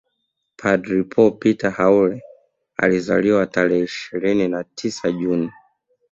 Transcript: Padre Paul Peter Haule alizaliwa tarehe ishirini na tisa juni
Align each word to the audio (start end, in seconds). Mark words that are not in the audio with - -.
Padre 0.57 1.03
Paul 1.03 1.37
Peter 1.39 1.69
Haule 1.71 2.21
alizaliwa 2.77 3.45
tarehe 3.45 3.83
ishirini 3.83 4.47
na 4.47 4.63
tisa 4.63 5.11
juni 5.11 5.51